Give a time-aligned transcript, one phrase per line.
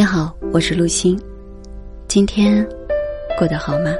[0.00, 1.14] 你好，我是陆欣。
[2.08, 2.66] 今天
[3.38, 3.94] 过得好吗？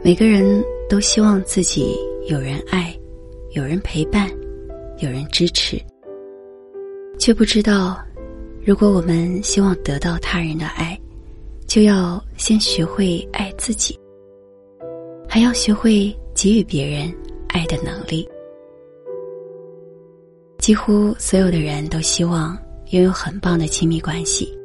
[0.00, 1.96] 每个人都希望自己
[2.28, 2.96] 有人爱，
[3.50, 4.30] 有人陪伴，
[4.98, 5.76] 有人支持，
[7.18, 8.00] 却不知道，
[8.64, 10.96] 如果我们希望得到他人的爱，
[11.66, 13.98] 就要先学会爱自己，
[15.28, 16.16] 还要学会。
[16.40, 17.12] 给予别人
[17.48, 18.24] 爱的能力，
[20.58, 22.56] 几乎所有的人都希望
[22.90, 24.56] 拥有很棒的亲密关系。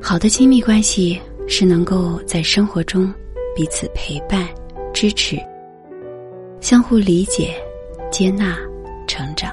[0.00, 3.12] 好的亲密关系是能够在生活中
[3.56, 4.46] 彼此陪伴、
[4.94, 5.36] 支持、
[6.60, 7.52] 相互理解、
[8.12, 8.56] 接纳、
[9.08, 9.52] 成长，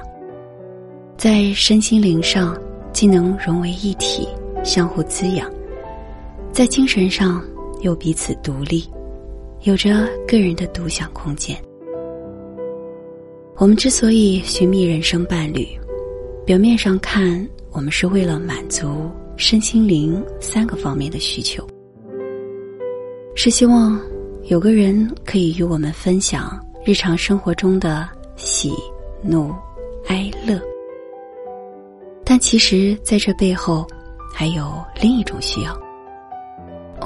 [1.16, 2.56] 在身心灵上
[2.92, 4.28] 既能融为一体、
[4.62, 5.50] 相互滋养，
[6.52, 7.44] 在精神上
[7.80, 8.88] 又彼此独立。
[9.64, 11.56] 有着个人的独享空间。
[13.56, 15.66] 我们之所以寻觅人生伴侣，
[16.44, 21.66] 表面上看，我们是为了满足身心灵三个方面的需求，
[23.34, 23.98] 是希望
[24.42, 28.06] 有个人可以与我们分享日常生活中的
[28.36, 28.70] 喜
[29.22, 29.50] 怒
[30.08, 30.60] 哀乐。
[32.22, 33.86] 但其实，在这背后，
[34.30, 35.74] 还有另一种需要。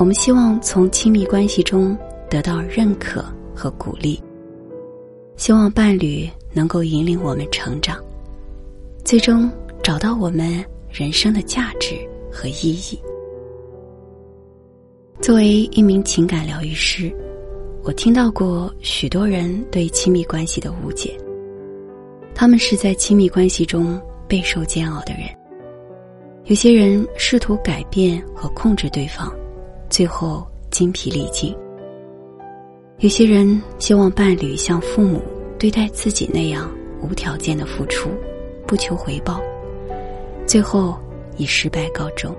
[0.01, 1.97] 我们希望从亲密关系中。
[2.31, 4.23] 得到认可和鼓励，
[5.37, 7.99] 希望伴侣能够引领我们成长，
[9.05, 9.51] 最终
[9.83, 11.97] 找到我们人生的价值
[12.31, 13.01] 和意义。
[15.21, 17.13] 作为一名情感疗愈师，
[17.83, 21.19] 我听到过许多人对亲密关系的误解。
[22.35, 25.23] 他们是在亲密关系中备受煎熬的人，
[26.45, 29.35] 有些人试图改变和控制对方，
[29.91, 31.53] 最后精疲力尽。
[33.01, 35.23] 有些人希望伴侣像父母
[35.57, 36.69] 对待自己那样
[37.01, 38.11] 无条件的付出，
[38.67, 39.41] 不求回报，
[40.49, 40.99] 最后
[41.37, 42.37] 以失败告终。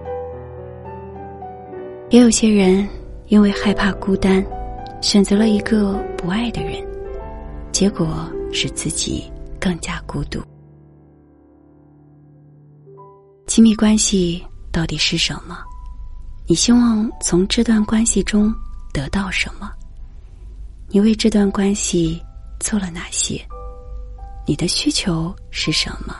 [2.09, 2.85] 也有些人
[3.27, 4.45] 因为害怕孤单，
[5.01, 6.85] 选择了一个不爱的人，
[7.71, 9.31] 结果使自己
[9.61, 10.41] 更加孤独。
[13.47, 15.57] 亲密关系到底是什么？
[16.47, 18.53] 你希望从这段关系中
[18.91, 19.71] 得到什么？
[20.91, 22.19] 你为这段关系
[22.59, 23.39] 做了哪些？
[24.47, 26.15] 你的需求是什么？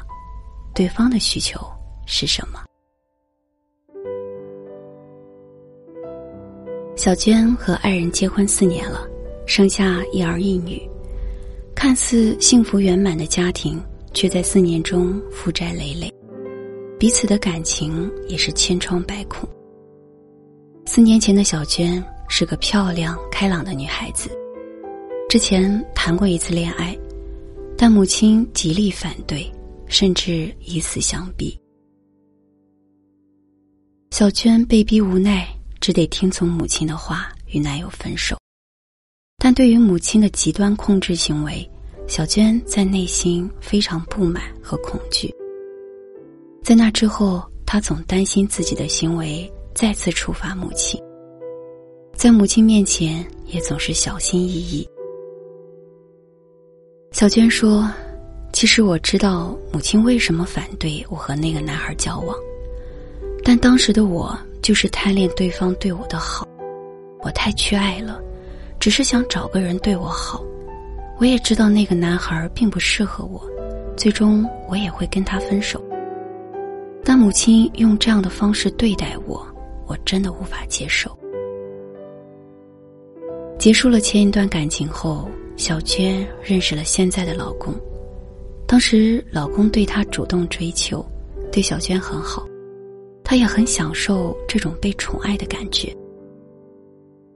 [0.76, 1.60] 对方的需求
[2.06, 2.64] 是什么？
[6.96, 9.08] 小娟和爱人结婚四年了，
[9.48, 10.88] 生下一儿一女，
[11.74, 16.14] 看似幸福圆满的家庭，却在四年中负债累累，
[17.00, 19.50] 彼此的感情也是千疮百孔。
[20.86, 24.30] 四年前的小娟是个漂亮开朗的女孩子。
[25.30, 26.98] 之前谈过一次恋爱，
[27.78, 29.46] 但母亲极力反对，
[29.86, 31.56] 甚至以死相逼。
[34.10, 35.48] 小娟被逼无奈，
[35.80, 38.36] 只得听从母亲的话与男友分手。
[39.38, 41.70] 但对于母亲的极端控制行为，
[42.08, 45.32] 小娟在内心非常不满和恐惧。
[46.64, 51.00] 在那之后，她总担心自己的行为再次触发母亲，
[52.16, 54.90] 在母亲面前也总是小心翼翼。
[57.20, 57.86] 小娟说
[58.54, 62.34] ：“其实我知道母亲为什么反对我和那个男孩交往，
[63.44, 66.48] 但当时的我就是贪恋对方对我的好，
[67.20, 68.22] 我太缺爱了，
[68.80, 70.42] 只是想找个人对我好。
[71.18, 73.46] 我也知道那个男孩并不适合我，
[73.98, 75.84] 最终我也会跟他分手。
[77.04, 79.46] 但母亲用这样的方式对待我，
[79.88, 81.14] 我真的无法接受。”
[83.60, 85.30] 结束了前一段感情后。
[85.60, 87.76] 小娟认识了现在的老公，
[88.66, 91.06] 当时老公对她主动追求，
[91.52, 92.48] 对小娟很好，
[93.26, 95.94] 她也很享受这种被宠爱的感觉。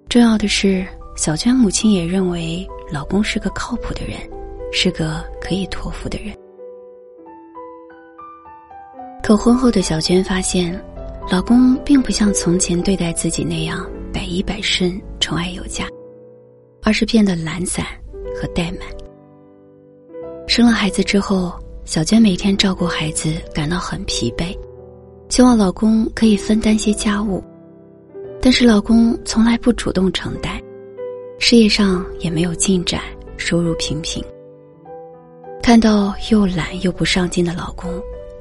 [0.08, 0.88] 重要的是，
[1.18, 4.18] 小娟母亲也认为老公是个靠谱的人，
[4.72, 6.34] 是个可以托付的人。
[9.22, 10.82] 可婚后的小娟发现，
[11.30, 15.86] 老公并不像从前对待自己那样百依百顺、宠爱有加，
[16.84, 17.86] 而是变得懒散。
[18.36, 18.88] 和怠慢。
[20.48, 21.54] 生了孩子之后，
[21.86, 24.58] 小娟每天照顾孩子感到很疲惫，
[25.30, 27.44] 希望老公可以分担些家务，
[28.42, 30.62] 但是老公从来不主动承担，
[31.40, 33.02] 事业上也没有进展，
[33.38, 34.24] 收入平平。
[35.62, 37.90] 看到又懒又不上进的老公，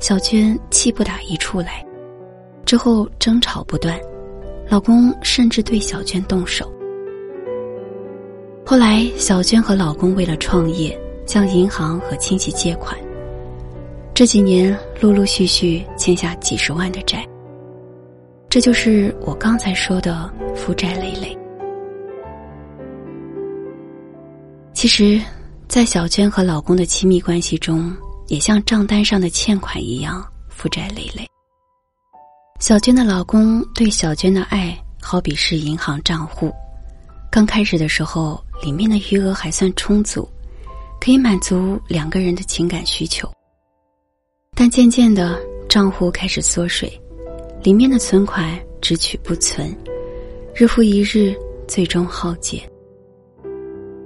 [0.00, 1.86] 小娟气不打一处来，
[2.66, 3.98] 之后争吵不断，
[4.68, 6.70] 老公甚至对小娟动手。
[8.64, 12.96] 后来，小娟和老公为了创业，向银行和亲戚借款。
[14.14, 17.26] 这几年，陆陆续续欠下几十万的债。
[18.48, 21.36] 这就是我刚才说的负债累累。
[24.72, 25.20] 其实，
[25.68, 27.94] 在小娟和老公的亲密关系中，
[28.28, 31.26] 也像账单上的欠款一样负债累累。
[32.60, 36.52] 小娟的老公对小娟的爱，好比是银行账户，
[37.32, 40.28] 刚开始的时候，里面的余额还算充足，
[41.00, 43.26] 可以满足两个人的情感需求。
[44.54, 46.92] 但渐渐的，账户开始缩水。
[47.62, 49.74] 里面的存款只取不存，
[50.54, 51.34] 日复一日，
[51.66, 52.62] 最终耗竭。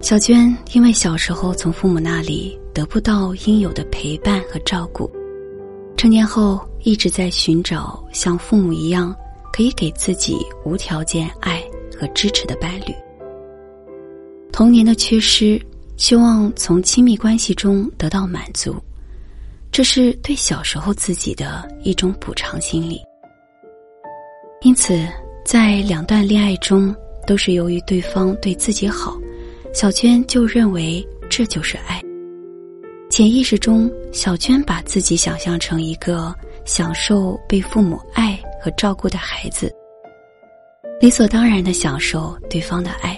[0.00, 5.10] 小娟因为小时候从父母那里得不到应有的陪伴和照顾，
[5.96, 9.12] 成年后一直在寻找像父母一样
[9.52, 11.60] 可以给自己无条件爱
[11.98, 12.94] 和支持的伴侣。
[14.56, 15.60] 童年的缺失，
[15.98, 18.74] 希望从亲密关系中得到满足，
[19.70, 22.98] 这是对小时候自己的一种补偿心理。
[24.62, 25.06] 因此，
[25.44, 29.14] 在两段恋爱中，都是由于对方对自己好，
[29.74, 32.00] 小娟就认为这就是爱。
[33.10, 39.70] 潜意识中，小娟把自己想象成一个享受被父母爱和照顾的孩子，
[40.98, 43.15] 理所当然的享受对方的爱。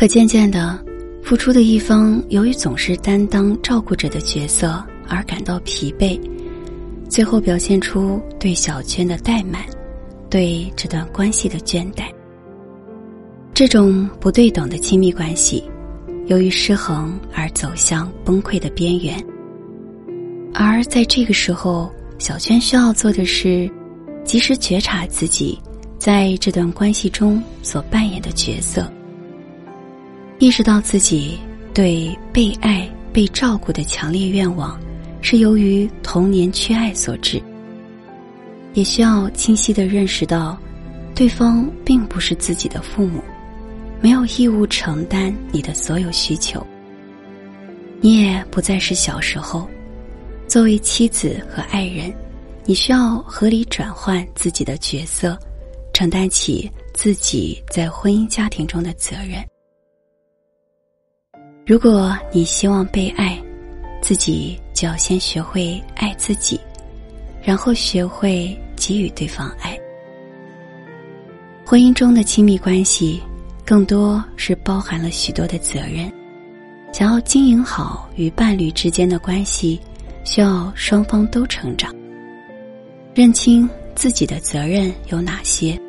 [0.00, 0.82] 可渐渐的，
[1.22, 6.18] 付出的一方由于总是担当照顾者的角色而感到疲惫。
[7.06, 9.62] 最后表现出对小娟的怠慢，
[10.30, 12.04] 对这段关系的倦怠。
[13.52, 15.62] 这种不对等的亲密关系，
[16.28, 19.22] 由于失衡而走向崩溃的边缘。
[20.54, 23.70] 而在这个时候，小娟需要做的是，
[24.24, 25.58] 及时觉察自己
[25.98, 28.90] 在这段关系中所扮演的角色，
[30.40, 31.38] 意识到自己
[31.74, 34.80] 对被爱、被照顾的强烈愿望。
[35.20, 37.42] 是由于童年缺爱所致，
[38.72, 40.58] 也需要清晰的认识到，
[41.14, 43.22] 对方并不是自己的父母，
[44.00, 46.66] 没有义务承担你的所有需求。
[48.00, 49.68] 你也不再是小时候，
[50.48, 52.10] 作为妻子和爱人，
[52.64, 55.38] 你需要合理转换自己的角色，
[55.92, 59.44] 承担起自己在婚姻家庭中的责任。
[61.70, 63.40] 如果你希望被爱，
[64.02, 66.58] 自己就要先学会爱自己，
[67.44, 69.78] 然后学会给予对方爱。
[71.64, 73.20] 婚姻中的亲密关系，
[73.64, 76.12] 更多是包含了许多的责任。
[76.92, 79.80] 想要经营好与伴侣之间的关系，
[80.24, 81.94] 需要双方都成长，
[83.14, 85.80] 认清自己的责任有哪些，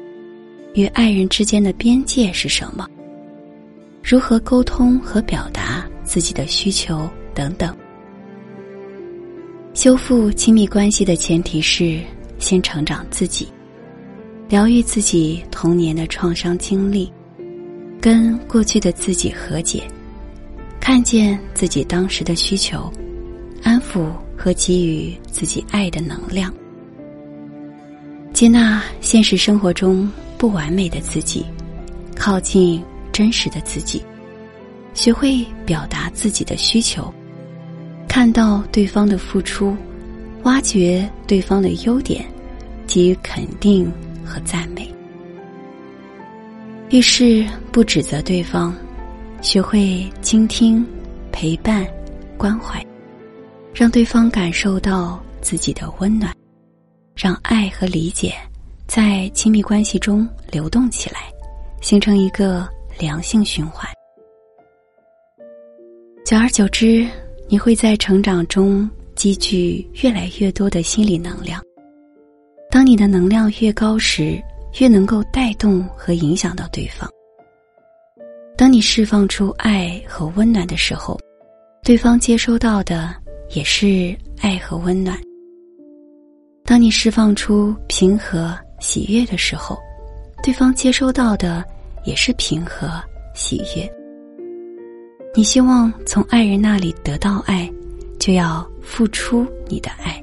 [0.75, 2.87] 与爱人之间的边界是什么，
[4.03, 7.75] 如何沟通和表达自己的需求等等。
[9.73, 12.01] 修复亲密关系的前提是
[12.39, 13.47] 先成长自己，
[14.49, 17.11] 疗愈自己童年的创伤经历，
[18.01, 19.83] 跟过去的自己和解，
[20.79, 22.91] 看见自己当时的需求，
[23.63, 26.53] 安抚和给予自己爱的能量，
[28.33, 31.45] 接纳现实生活中不完美的自己，
[32.13, 34.03] 靠近真实的自己，
[34.93, 37.13] 学会表达自己的需求。
[38.07, 39.75] 看到对方的付出，
[40.43, 42.25] 挖掘对方的优点，
[42.85, 43.91] 给予肯定
[44.25, 44.89] 和赞美。
[46.89, 48.75] 遇事不指责对方，
[49.41, 50.85] 学会倾听、
[51.31, 51.87] 陪伴、
[52.37, 52.85] 关怀，
[53.73, 56.35] 让对方感受到自己的温暖，
[57.15, 58.33] 让爱和理解
[58.87, 61.31] 在亲密关系中流动起来，
[61.79, 62.67] 形成一个
[63.01, 63.89] 良性循环。
[66.23, 67.05] 久而久之。
[67.49, 71.61] 你会在成长中积聚越来越多的心理能量。
[72.69, 74.41] 当你的能量越高时，
[74.79, 77.09] 越能够带动和影响到对方。
[78.57, 81.19] 当你释放出爱和温暖的时候，
[81.83, 83.13] 对方接收到的
[83.53, 85.19] 也是爱和温暖。
[86.63, 89.77] 当你释放出平和喜悦的时候，
[90.41, 91.65] 对方接收到的
[92.03, 92.87] 也是平和
[93.33, 93.91] 喜悦。
[95.33, 97.71] 你希望从爱人那里得到爱，
[98.19, 100.21] 就要付出你的爱。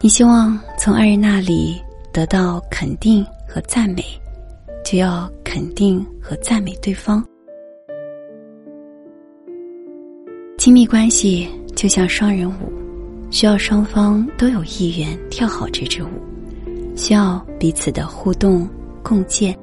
[0.00, 1.78] 你希望从爱人那里
[2.10, 4.02] 得到肯定和赞美，
[4.82, 7.22] 就要肯定和赞美对方。
[10.56, 12.72] 亲密关系就像双人舞，
[13.30, 16.08] 需要双方都有意愿跳好这支舞，
[16.96, 18.66] 需要彼此的互动
[19.02, 19.54] 共建，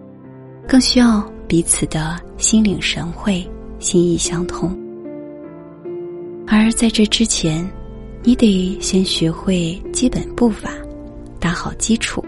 [0.67, 3.47] 更需要彼此的心领神会、
[3.79, 4.77] 心意相通。
[6.45, 7.65] 而在这之前，
[8.21, 10.69] 你得先学会基本步伐，
[11.39, 12.24] 打好基础，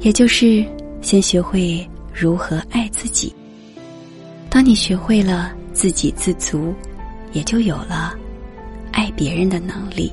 [0.00, 0.62] 也就是
[1.00, 3.34] 先学会如何爱自己。
[4.50, 6.74] 当你学会了自给自足，
[7.32, 8.14] 也就有了
[8.92, 10.12] 爱别人的能力。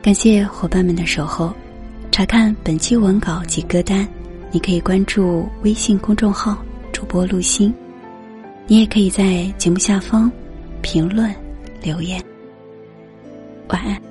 [0.00, 1.52] 感谢伙伴们的守候。
[2.16, 4.08] 查看本期文稿及歌单，
[4.50, 6.56] 你可以关注微信公众号
[6.90, 7.70] “主播陆星”，
[8.66, 10.32] 你也可以在节目下方
[10.80, 11.30] 评论
[11.82, 12.18] 留言。
[13.68, 14.05] 晚安。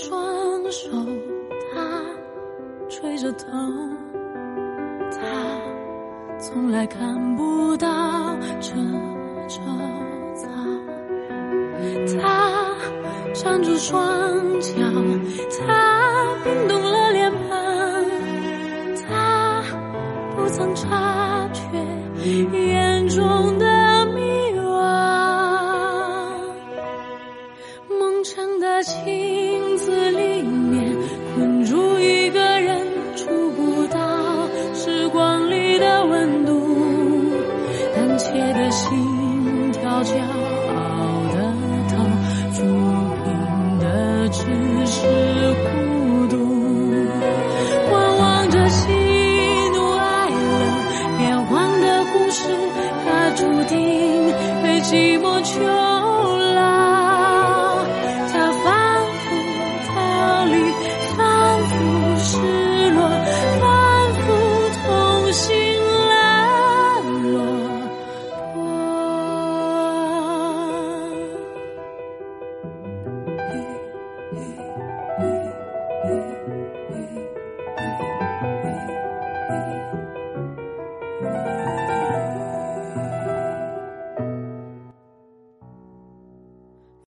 [0.00, 0.88] 双手，
[1.74, 2.00] 他
[2.88, 3.46] 垂着头，
[5.10, 5.18] 他
[6.38, 7.88] 从来看不到
[8.60, 8.76] 这
[9.48, 9.60] 周
[10.36, 10.48] 遭。
[12.22, 12.76] 他
[13.34, 14.72] 站住双脚，
[15.66, 18.04] 他冰冻了脸庞，
[19.08, 19.62] 他
[20.36, 21.60] 不曾察觉
[22.56, 23.67] 眼中的。